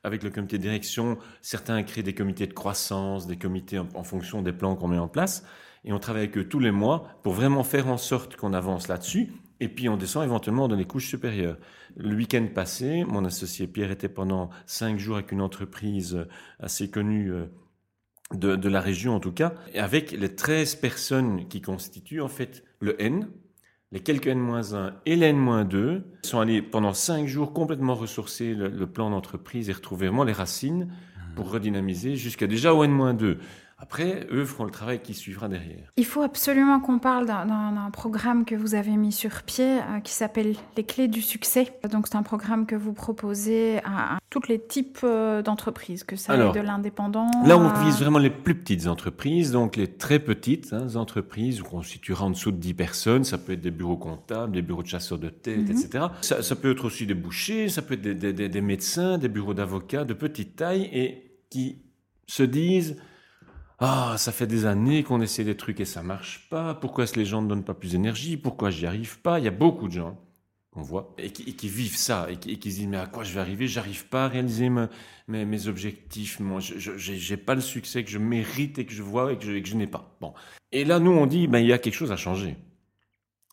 [0.05, 4.43] avec le comité de direction, certains créent des comités de croissance, des comités en, fonction
[4.43, 5.45] des plans qu'on met en place.
[5.87, 8.89] Et on travaille avec eux tous les mois pour vraiment faire en sorte qu'on avance
[8.89, 9.33] là-dessus.
[9.61, 11.57] Et puis on descend éventuellement dans les couches supérieures.
[11.97, 16.27] Le week-end passé, mon associé Pierre était pendant cinq jours avec une entreprise
[16.59, 17.47] assez connue euh,
[18.39, 22.65] de, de la région en tout cas, avec les 13 personnes qui constituent en fait
[22.81, 23.29] le N,
[23.95, 29.09] les quelques N-1 et les N-2 sont allés pendant cinq jours complètement ressourcer le, plan
[29.09, 30.89] d'entreprise et retrouver vraiment les racines
[31.37, 33.37] pour redynamiser jusqu'à déjà au N-2.
[33.79, 35.93] Après, eux feront le travail qui suivra derrière.
[35.97, 40.13] Il faut absolument qu'on parle d'un programme que vous avez mis sur pied euh, qui
[40.13, 41.79] s'appelle Les clés du succès.
[41.91, 46.35] Donc, c'est un programme que vous proposez à, tous les types euh, d'entreprises, que ça
[46.35, 47.29] aille de l'indépendant.
[47.45, 51.67] Là, on vise vraiment les plus petites entreprises, donc les très petites hein, entreprises où
[51.73, 53.25] on situera en dessous de 10 personnes.
[53.25, 55.71] Ça peut être des bureaux comptables, des bureaux de chasseurs de tête, mhm.
[55.71, 56.07] etc.
[56.21, 60.05] Ça, peut être aussi des bouchers, ça peut être des, des médecins, des bureaux d'avocats
[60.05, 61.79] de petite taille et qui
[62.27, 62.97] se disent
[63.81, 66.75] ah, ça fait des années qu'on essaie des trucs et ça marche pas.
[66.75, 68.37] Pourquoi est-ce les gens ne donnent pas plus d'énergie?
[68.37, 69.39] Pourquoi j'y arrive pas?
[69.41, 70.17] Il y a beaucoup de gens
[70.71, 73.41] qu'on voit et qui, vivent ça et qui, se disent mais à quoi je vais
[73.41, 73.67] arriver?
[73.67, 74.71] J'arrive pas à réaliser
[75.29, 76.39] mes, objectifs.
[76.41, 79.45] Moi, je n'ai pas le succès que je mérite et que je vois et que
[79.45, 80.17] je, je n'ai pas.
[80.21, 80.35] Bon.
[80.71, 82.57] Et là, nous, on dit ben il y a quelque chose à changer.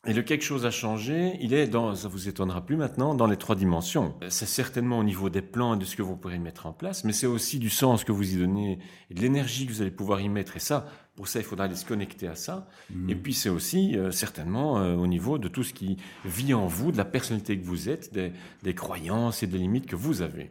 [0.08, 3.28] Et le quelque chose à changer, il est dans, ça vous étonnera plus maintenant, dans
[3.28, 4.16] les trois dimensions.
[4.30, 7.04] C'est certainement au niveau des plans et de ce que vous pourrez mettre en place,
[7.04, 8.80] mais c'est aussi du sens que vous y donnez
[9.12, 10.58] et de l'énergie que vous allez pouvoir y mettre.
[10.58, 12.68] Et ça, pour ça, il faudra aller se connecter à ça.
[12.90, 13.10] Mmh.
[13.12, 16.66] Et puis c'est aussi euh, certainement euh, au niveau de tout ce qui vit en
[16.66, 18.34] vous, de la personnalité que vous êtes, des,
[18.64, 20.50] des croyances et des limites que vous avez.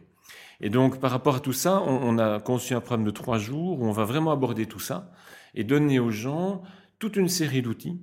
[0.61, 3.37] Et donc par rapport à tout ça, on, on a conçu un programme de trois
[3.37, 5.11] jours où on va vraiment aborder tout ça
[5.55, 6.61] et donner aux gens
[6.99, 7.99] toute une série d'outils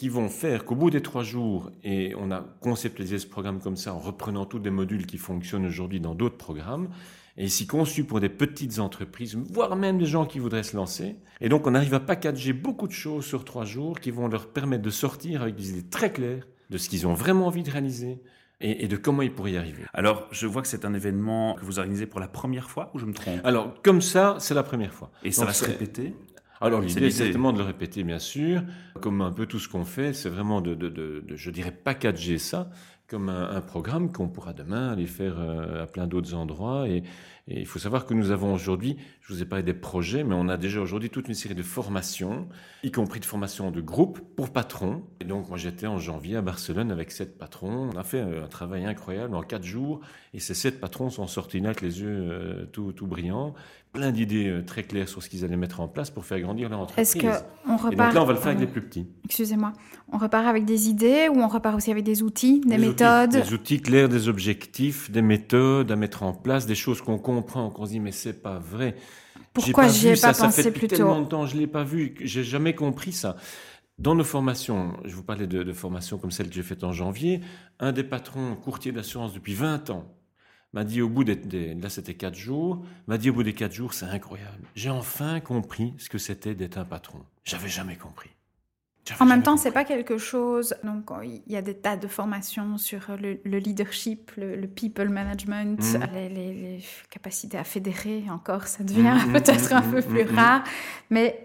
[0.00, 3.76] qui vont faire qu'au bout des trois jours, et on a conceptualisé ce programme comme
[3.76, 6.88] ça en reprenant tous des modules qui fonctionnent aujourd'hui dans d'autres programmes,
[7.36, 11.16] et ici conçu pour des petites entreprises, voire même des gens qui voudraient se lancer.
[11.42, 14.48] Et donc on arrive à packager beaucoup de choses sur trois jours qui vont leur
[14.48, 17.70] permettre de sortir avec des idées très claires de ce qu'ils ont vraiment envie de
[17.70, 18.22] réaliser,
[18.62, 19.84] et, de comment ils pourraient y arriver.
[19.92, 22.98] Alors, je vois que c'est un événement que vous organisez pour la première fois, ou
[22.98, 23.40] je me trompe?
[23.44, 25.10] Alors, comme ça, c'est la première fois.
[25.24, 26.14] Et ça va se répéter?
[26.60, 28.62] Alors l'idée, c'est certainement de le répéter, bien sûr,
[29.00, 31.72] comme un peu tout ce qu'on fait, c'est vraiment de, de, de, de, je dirais,
[31.72, 32.70] packager ça
[33.10, 36.88] comme un, programme qu'on pourra demain aller faire euh, à plein d'autres endroits.
[36.88, 37.02] Et,
[37.50, 40.34] et, il faut savoir que nous avons aujourd'hui, je vous ai parlé des projets, mais
[40.34, 42.48] on a déjà aujourd'hui toute une série de formations,
[42.82, 45.02] y compris de formations de groupe pour patrons.
[45.20, 47.90] Et donc moi j'étais en janvier à Barcelone avec sept patrons.
[47.92, 50.00] On a fait un, travail incroyable en quatre jours,
[50.34, 53.54] et ces sept patrons sont sortis là avec les yeux euh, tout, tout brillants
[53.92, 56.68] plein d'idées euh, très claires sur ce qu'ils allaient mettre en place pour faire grandir
[56.68, 57.16] leur entreprise.
[57.16, 57.92] Est-ce qu'on repart...
[57.92, 59.06] Et donc là, on va le faire avec les plus petits.
[59.24, 59.72] Excusez-moi.
[60.12, 63.30] On repart avec des idées ou on repart aussi avec des outils, des, méthodes?
[63.30, 67.70] Des outils clairs, des objectifs, des méthodes à mettre en place, des choses qu'on comprend,
[67.70, 68.96] qu'on se dit mais c'est pas vrai.
[69.52, 72.14] Pourquoi j'y ai pas, ça, pensé ça fait tellement de temps, je l'ai pas vu,
[72.20, 73.36] j'ai jamais compris ça.
[73.98, 76.92] Dans nos formations, je vous parlais de, de formations comme celle que j'ai faite en
[76.92, 77.40] janvier,
[77.80, 80.14] un des patrons courtier d'assurance depuis 20 ans
[80.72, 83.72] m'a dit au bout des, là c'était quatre jours, m'a dit au bout des quatre
[83.72, 84.68] jours, c'est incroyable.
[84.74, 87.18] J'ai enfin compris ce que c'était d'être un patron.
[87.44, 88.30] J'avais jamais compris.
[89.18, 90.74] En même temps, c'est pas quelque chose.
[90.84, 96.04] Donc, il y a des tas de formations sur le, leadership, le, people management, mmh.
[96.14, 98.24] les, capacités à fédérer.
[98.30, 100.62] Encore, ça devient mmh, mmh, peut-être un peu plus rare,
[101.10, 101.44] mais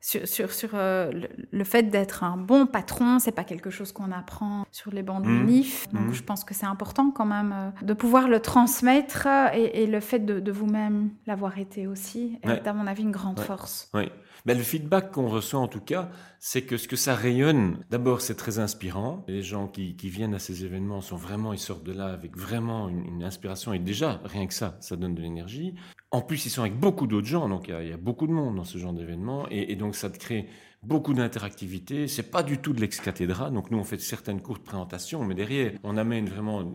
[0.00, 1.12] sur, sur, sur euh,
[1.52, 5.22] le, fait d'être un bon patron, c'est pas quelque chose qu'on apprend sur les bancs
[5.22, 5.46] de mmh.
[5.92, 6.12] Donc mmh.
[6.12, 10.18] je pense que c'est important quand même euh, de pouvoir le transmettre et, le fait
[10.18, 13.88] de, vous-même l'avoir été aussi est à mon avis une grande force.
[13.94, 14.10] Oui.
[14.44, 16.08] Mais le feedback qu'on reçoit en tout cas,
[16.44, 19.24] c'est que ce que ça rayonne, d'abord c'est très inspirant.
[19.28, 22.36] Les gens qui, qui, viennent à ces événements sont vraiment, ils sortent de là avec
[22.36, 25.76] vraiment une, inspiration et déjà, rien que ça, ça donne de l'énergie.
[26.10, 28.56] En plus, ils sont avec beaucoup d'autres gens, donc il y, a beaucoup de monde
[28.56, 30.48] dans ce genre d'événement et, et donc ça te crée
[30.82, 32.08] beaucoup d'interactivité.
[32.08, 33.50] C'est pas du tout de l'ex-cathédra.
[33.50, 36.70] Donc nous, on fait certaines courtes présentations, mais derrière, on amène vraiment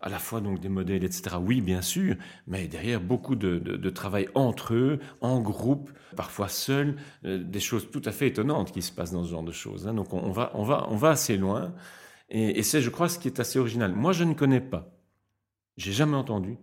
[0.00, 1.36] à la fois donc des modèles, etc.
[1.40, 7.38] Oui, bien sûr, mais derrière beaucoup de, travail entre eux, en groupe, parfois seuls, euh,
[7.38, 9.86] des choses tout à fait étonnantes qui se passent dans ce genre de choses.
[9.86, 9.94] Hein.
[9.94, 11.74] Donc on, va, on va, on va assez loin.
[12.28, 13.92] Et, et c'est, je crois, ce qui est assez original.
[13.92, 14.90] Moi, je ne connais pas,
[15.76, 16.58] j'ai jamais entendu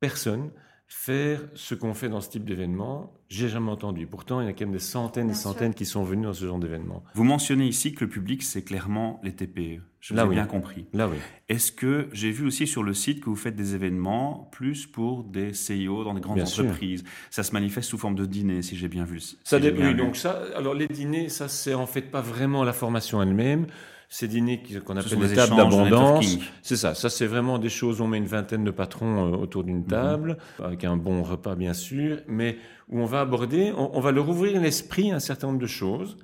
[0.00, 0.50] personne
[0.88, 4.06] faire ce qu'on fait dans ce type d'événement, j'ai jamais entendu.
[4.06, 6.32] Pourtant, il y a quand même des centaines et des centaines qui sont venus dans
[6.32, 7.04] ce genre d'événement.
[7.14, 9.82] Vous mentionnez ici que le public, c'est clairement les TPE.
[10.00, 10.86] Je l'ai bien compris.
[10.94, 11.16] Là, oui.
[11.48, 15.24] Est-ce que j'ai vu aussi sur le site que vous faites des événements plus pour
[15.24, 17.04] des CIO dans des grandes entreprises?
[17.30, 19.20] Ça se manifeste sous forme de dîner, si j'ai bien vu.
[19.20, 23.20] ça oui, donc ça, alors les dîners, ça c'est en fait pas vraiment la formation
[23.20, 23.66] elle-même.
[24.08, 26.38] Ces dîners qu'on appelle les tables d'abondance.
[26.62, 26.94] C'est ça.
[26.94, 28.00] Ça, c'est vraiment des choses.
[28.00, 29.86] On met une vingtaine de patrons euh, autour d'une mhm.
[29.86, 32.56] table, avec un bon repas, bien sûr, mais
[32.88, 36.16] où on va aborder, on, va leur ouvrir l'esprit à un certain nombre de choses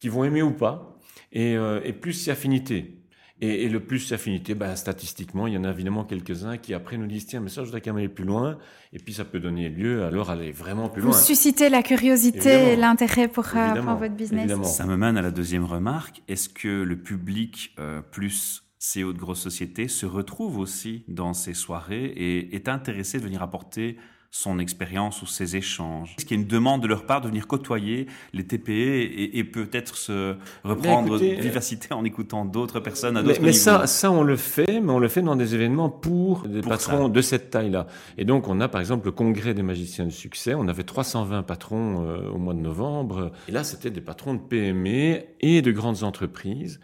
[0.00, 0.98] qu'ils vont aimer ou pas,
[1.32, 2.99] et, euh, et plus si affinité.
[3.40, 6.98] Et, et, le plus affinité, ben, statistiquement, il y en a évidemment quelques-uns qui après
[6.98, 8.58] nous disent tiens, mais ça, je voudrais quand même aller plus loin.
[8.92, 11.10] Et puis ça peut donner lieu alors à aller vraiment plus loin.
[11.10, 14.40] Vous suscitez la curiosité et l'intérêt pour, euh, pour, votre business.
[14.40, 14.64] Évidemment.
[14.64, 16.22] Ça me mène à la deuxième remarque.
[16.28, 21.54] Est-ce que le public euh, plus CEO de grosses sociétés se retrouve aussi dans ces
[21.54, 23.96] soirées et est intéressé de venir apporter
[24.30, 27.26] son expérience ou ses échanges Est-ce qu'il y a une demande de leur part de
[27.26, 33.40] venir côtoyer les TPE et, peut-être se reprendre vivacité en écoutant d'autres personnes à d'autres
[33.40, 36.46] Mais, mais ça, ça, on le fait, mais on le fait dans des événements pour
[36.46, 37.88] des patrons de cette taille-là.
[38.18, 40.54] Et donc, on a par exemple le congrès des magiciens du succès.
[40.54, 43.32] On avait 320 patrons euh, au mois de novembre.
[43.48, 46.80] Et là, c'était des patrons de PME et de grandes entreprises.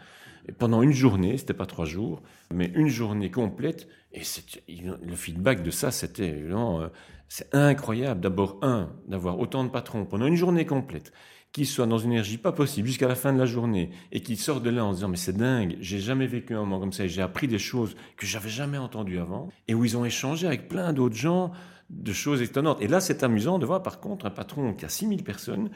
[0.49, 2.21] Et pendant une journée, c'était pas trois jours,
[2.53, 3.87] mais une journée complète.
[4.13, 4.21] Et
[4.67, 6.87] le feedback de ça, c'était euh,
[7.29, 8.21] c'est incroyable.
[8.21, 11.11] D'abord, un, d'avoir autant de patrons pendant une journée complète,
[11.51, 14.35] qui soient dans une énergie pas possible jusqu'à la fin de la journée, et qui
[14.35, 16.93] sortent de là en se disant, mais c'est dingue, j'ai jamais vécu un moment comme
[16.93, 20.05] ça, et j'ai appris des choses que j'avais jamais entendues avant, et où ils ont
[20.05, 21.51] échangé avec plein d'autres gens
[21.89, 22.81] de choses étonnantes.
[22.81, 25.69] Et là, c'est amusant de voir, par contre, un patron qui a 6000 personnes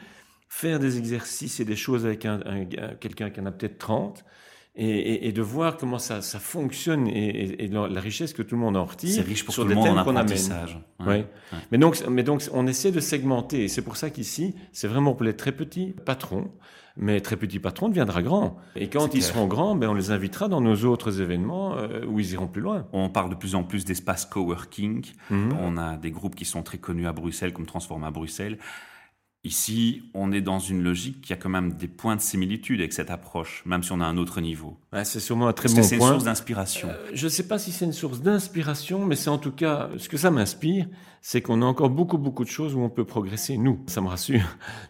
[0.52, 2.66] faire des exercices et des choses avec un,
[3.00, 4.22] quelqu'un qui en a peut-être 30,
[4.74, 8.60] et, et, de voir comment ça, ça fonctionne et, et, la richesse que tout le
[8.62, 9.10] monde en retire.
[9.10, 10.78] C'est riche pour sur tout le monde en apprentissage.
[11.00, 11.26] Ouais.
[11.70, 13.64] Mais, donc, mais donc, on essaie de segmenter.
[13.64, 16.50] Et c'est pour ça qu'ici, c'est vraiment pour les très petits patrons.
[16.96, 18.58] Mais très petits patrons deviendra grand.
[18.76, 22.20] Et quand ils seront grands, ben, on les invitera dans nos autres événements euh, où
[22.20, 22.86] ils iront plus loin.
[22.92, 25.04] On parle de plus en plus d'espace coworking.
[25.30, 25.56] Mhm.
[25.60, 28.58] On a des groupes qui sont très connus à Bruxelles, comme Transforma Bruxelles.
[29.44, 32.92] Ici, on est dans une logique qui a quand même des points de similitude avec
[32.92, 34.76] cette approche, même si on a un autre niveau.
[35.02, 35.82] c'est sûrement un très bon point.
[35.82, 36.88] C'est une source d'inspiration.
[36.88, 39.90] Euh, je ne sais pas si c'est une source d'inspiration, mais c'est en tout cas
[39.98, 40.86] ce que ça m'inspire,
[41.24, 43.78] c'est qu'on a encore beaucoup, beaucoup de choses où on peut progresser, nous.
[43.86, 44.42] Ça me rassure.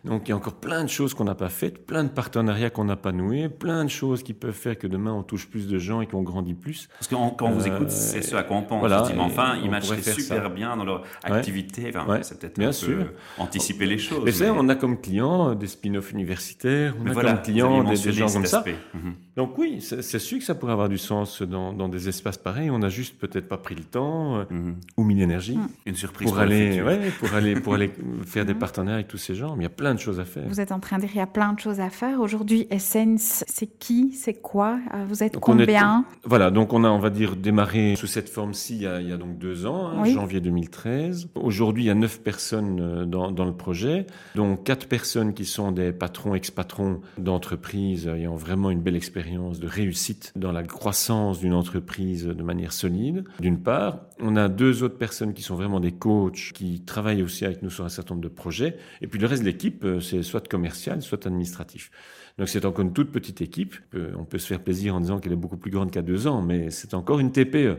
[0.05, 2.71] Donc, il y a encore plein de choses qu'on n'a pas faites, plein de partenariats
[2.71, 5.68] qu'on n'a pas noués, plein de choses qui peuvent faire que demain, on touche plus
[5.68, 6.88] de gens et qu'on grandit plus.
[6.99, 8.81] Parce que quand on vous écoute, c'est ce à quoi on pense.
[8.81, 11.92] Voilà, enfin, ils matcheraient super bien dans leur activité.
[12.23, 12.97] c'est peut-être bien un sûr.
[12.97, 14.40] peu anticiper les choses.
[14.40, 18.33] Mais, on a comme clients euh, des spin-offs universitaires, on a comme clients des, gens
[18.33, 18.64] comme ça.
[18.95, 19.14] Mhm.
[19.35, 22.71] Donc oui, c'est sûr que ça pourrait avoir du sens dans, des espaces pareils.
[22.71, 24.77] On n'a juste peut-être pas pris le temps euh, mhm.
[24.99, 25.59] ou mis l'énergie.
[25.87, 27.90] Une surprise pour, aller, ouais, pour aller, pour aller
[28.27, 29.57] faire des partenaires avec tous ces gens.
[29.57, 30.47] Mais il y a plein de choses à faire.
[30.49, 32.21] Vous êtes en train de dire il y a plein de choses à faire.
[32.21, 34.79] Aujourd'hui, Essence, c'est qui, c'est quoi?
[34.95, 36.05] Euh, Vous êtes combien?
[36.25, 39.16] Voilà, donc on a, on va dire, démarré sous cette forme-ci il, il, y a
[39.16, 41.29] donc deux ans, hein, janvier 2013.
[41.37, 45.47] Aujourd'hui, il y a neuf personnes euh, dans, dans le projet, dont quatre personnes qui
[45.47, 51.41] sont des patrons, ex-patrons d'entreprises ayant vraiment une belle expérience de réussite dans la croissance
[51.41, 54.01] d'une entreprise de manière solide, d'une part.
[54.21, 57.71] On a deux autres personnes qui sont vraiment des co qui travaillent aussi avec nous
[57.71, 58.77] sur un certain nombre de projets.
[59.01, 61.91] Et puis le reste de l'équipe, euh, c'est soit commercial, soit administratif.
[62.39, 63.77] Donc c'est encore une toute petite équipe.
[64.19, 66.41] On peut se faire plaisir en disant qu'elle est beaucoup plus grande qu'à deux ans,
[66.41, 67.79] mais c'est encore une TPE.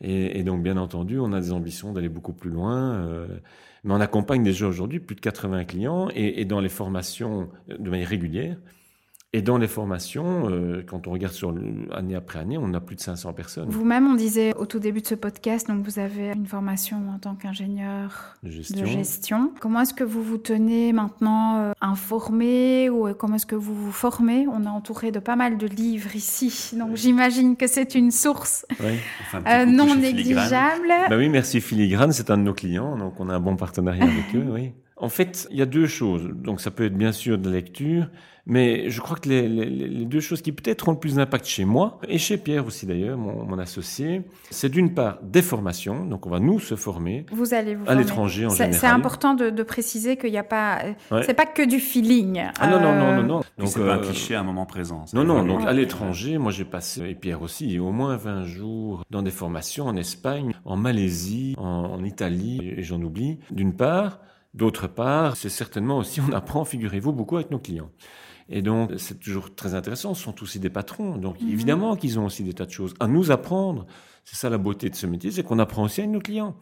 [0.00, 2.94] Et, donc bien entendu, on a des ambitions d'aller beaucoup plus loin.
[2.94, 3.28] Euh,
[3.84, 8.08] mais on accompagne déjà aujourd'hui plus de 80 clients et dans les formations de manière
[8.08, 8.56] régulière.
[9.34, 11.54] Et dans les formations, euh, quand on regarde sur
[11.92, 13.70] année après année, on a plus de 500 personnes.
[13.70, 17.18] Vous-même, on disait au tout début de ce podcast, donc vous avez une formation en
[17.18, 19.50] tant qu'ingénieur de gestion.
[19.58, 23.74] Comment est-ce que vous vous tenez maintenant euh, informé ou euh, comment est-ce que vous
[23.74, 24.46] vous formez?
[24.48, 28.66] On est entouré de pas mal de livres ici, donc j'imagine que c'est une source
[29.66, 30.92] non négligeable.
[31.08, 34.04] Bah oui, merci Filigrane, c'est un de nos clients, donc on a un bon partenariat
[34.04, 34.72] avec eux, oui.
[35.02, 36.30] En fait, il y a deux choses.
[36.32, 38.06] Donc ça peut être bien sûr de la lecture,
[38.46, 41.44] mais je crois que les, les, les deux choses qui peut-être ont le plus d'impact
[41.44, 46.04] chez moi, et chez Pierre aussi d'ailleurs, mon, mon, associé, c'est d'une part des formations,
[46.04, 48.74] donc on va nous se former vous allez vous à l'étranger en général.
[48.74, 50.82] C'est important de, de, préciser qu'il n'y a pas,
[51.26, 52.44] c'est pas que du feeling.
[52.60, 53.40] Ah non, non, non, non, non.
[53.58, 55.04] Donc c'est pas un euh, cliché à un moment présent.
[55.14, 59.02] Non, non, donc à l'étranger, moi j'ai passé, et Pierre aussi, au moins 20 jours
[59.10, 64.20] dans des formations en Espagne, en Malaisie, en, en Italie, et j'en oublie, d'une part.
[64.54, 67.90] D'autre part, c'est certainement aussi, on apprend, figurez-vous, beaucoup avec nos clients.
[68.48, 70.14] Et donc, c'est toujours très intéressant.
[70.14, 71.16] Ce sont aussi des patrons.
[71.16, 71.48] Donc, mhm.
[71.48, 73.86] évidemment qu'ils ont aussi des tas de choses à nous apprendre.
[74.24, 76.56] C'est ça la beauté de ce métier, c'est qu'on apprend aussi avec nos clients.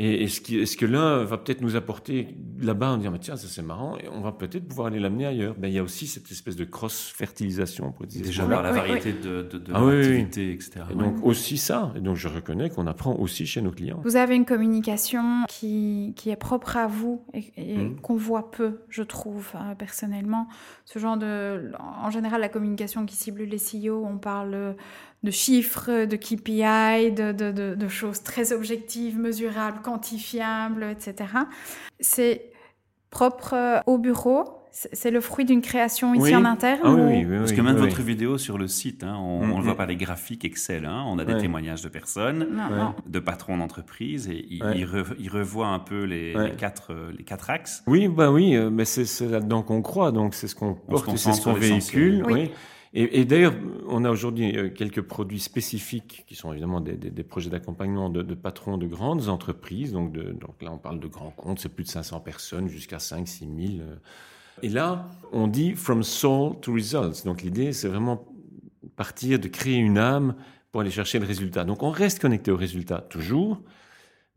[0.00, 2.28] Et est-ce que, est que l'un va peut-être nous apporter
[2.60, 5.56] là-bas en disant, tiens, ça c'est marrant, et on va peut-être pouvoir aller l'amener ailleurs.
[5.58, 7.92] Ben, il y a aussi cette espèce de cross-fertilisation.
[8.08, 10.84] Déjà par la variété de, de, de ah, etc.
[10.92, 11.92] Et donc aussi ça.
[11.96, 14.00] Et donc je reconnais qu'on apprend aussi chez nos clients.
[14.04, 18.00] Vous avez une communication qui, qui est propre à vous et, mmh.
[18.00, 20.46] qu'on voit peu, je trouve, hein, personnellement.
[20.84, 21.72] Ce genre de...
[22.00, 24.76] En général, la communication qui cible les CEO, on parle
[25.22, 31.30] de chiffres, de KPI, de, de, de, choses très objectives, mesurables, quantifiables, etc.
[31.98, 32.52] C'est
[33.10, 34.54] propre au bureau?
[34.70, 38.00] C'est le fruit d'une création ici en interne ah, oui, oui, Parce que même votre
[38.00, 39.76] vidéo sur le site, hein, on, mm, le voit mm.
[39.76, 42.46] par les graphiques Excel, hein, on a des témoignages de personnes,
[43.06, 44.62] de patrons d'entreprise, et il,
[45.18, 47.82] il, revoit un peu les, quatre, les quatre axes.
[47.88, 51.32] Oui, bah oui, euh, mais c'est là-dedans qu'on croit, donc c'est ce qu'on porte, c'est
[51.32, 52.22] ce qu'on véhicule.
[52.94, 53.54] Et, d'ailleurs,
[53.86, 58.78] on a aujourd'hui euh, quelques produits spécifiques qui sont évidemment des, projets d'accompagnement de, patrons
[58.78, 59.92] de grandes entreprises.
[59.92, 63.28] Donc, donc là, on parle de grands comptes, c'est plus de 500 personnes jusqu'à 5
[63.28, 63.46] 6
[63.78, 63.84] 000.
[64.62, 67.24] Et là, on dit from soul to results.
[67.24, 68.26] Donc l'idée, c'est vraiment
[68.96, 70.34] partir de créer une âme
[70.72, 71.64] pour aller chercher le résultat.
[71.64, 73.60] Donc on reste connecté au résultat toujours,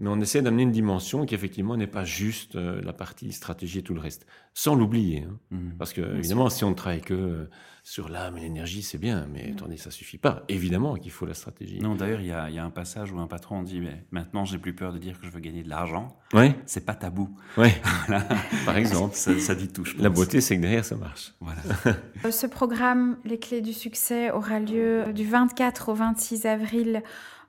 [0.02, 3.80] mais on essaie d'amener une dimension qui effectivement n'est pas juste euh, la partie stratégie
[3.80, 5.28] et tout le reste, sans l'oublier.
[5.30, 5.38] Hein.
[5.52, 5.70] Mmh.
[5.78, 7.50] Parce que évidemment, si on ne travaille que euh,
[7.84, 9.52] sur l'âme et l'énergie, c'est bien, mais mmh.
[9.52, 10.44] attendez, ça suffit pas.
[10.50, 11.80] Évidemment qu'il faut la stratégie.
[11.80, 14.58] Non, d'ailleurs, il y, y a, un passage où un patron dit mais maintenant, j'ai
[14.58, 16.18] plus peur de dire que je veux gagner de l'argent.
[16.34, 16.52] Oui.
[16.66, 17.30] C'est pas tabou.
[17.58, 17.70] Oui.
[18.66, 19.86] Par exemple, ça, ça, dit tout.
[20.00, 21.34] La beauté, c'est que derrière, ça marche.
[21.40, 21.62] Voilà.
[22.24, 27.02] Euh, ce programme, les clés du succès, aura lieu du 24 au 26 avril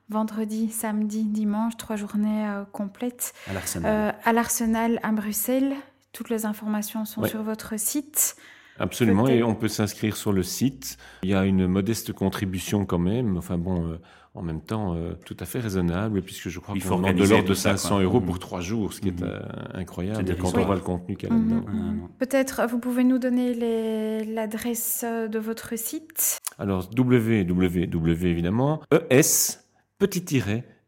[0.09, 3.33] vendredi, samedi, dimanche, trois journées euh, complètes.
[3.49, 3.91] À l'Arsenal.
[3.91, 5.73] Euh, à l'Arsenal à Bruxelles.
[6.11, 8.35] Toutes les informations sont sur votre site.
[8.79, 10.97] Absolument, et on peut s'inscrire sur le site.
[11.23, 13.37] Il y a une modeste contribution quand même.
[13.37, 13.99] Enfin bon, euh,
[14.35, 17.53] en même temps, tout à fait raisonnable, puisque je crois qu'on demande de l'ordre de
[17.53, 18.39] 500 euros pour mmh.
[18.39, 19.29] trois jours, ce qui est mmh.
[19.75, 21.65] incroyable quand on voit le contenu qu'il y a là-dedans.
[21.67, 22.07] Mmh.
[22.17, 29.62] Peut-être vous pouvez nous donner l'adresse de votre site Alors, www, évidemment, ES
[30.07, 30.41] petit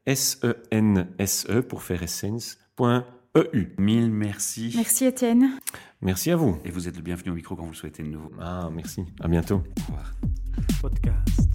[0.06, 3.75] S-E-N-S-E e pour faire essence.eu.
[3.78, 4.73] Mille merci.
[4.75, 5.51] Merci Étienne.
[6.01, 6.58] Merci à vous.
[6.65, 8.32] Et vous êtes le bienvenu au micro quand vous le souhaitez de nouveau.
[8.41, 9.06] Ah, merci.
[9.21, 9.63] À bientôt.
[9.88, 10.13] Au revoir.
[10.82, 11.49] Podcast.